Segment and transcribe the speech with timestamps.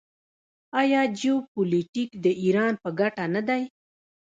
[0.81, 3.61] آیا جیوپولیټیک د ایران په ګټه نه دی؟